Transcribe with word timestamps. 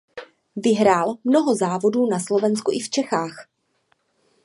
Vyhrál 0.55 1.15
mnoho 1.23 1.55
závodů 1.55 2.05
na 2.05 2.19
Slovensku 2.19 2.71
i 2.71 2.79
v 2.79 2.89
Čechách. 2.89 3.47